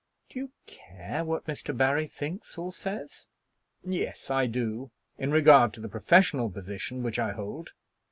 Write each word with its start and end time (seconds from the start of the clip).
"Do 0.29 0.39
you 0.39 0.49
care 0.65 1.23
what 1.23 1.45
Mr. 1.45 1.77
Barry 1.77 2.07
thinks 2.07 2.57
or 2.57 2.73
says?" 2.73 3.27
"Yes, 3.83 4.31
I 4.31 4.47
do, 4.47 4.89
in 5.19 5.31
regard 5.31 5.75
to 5.75 5.79
the 5.79 5.87
professional 5.93 6.49
position 6.49 7.03
which 7.03 7.19
I 7.19 7.33
hold. 7.33 7.73